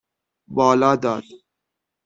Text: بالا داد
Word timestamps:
بالا 0.47 0.95
داد 0.95 1.23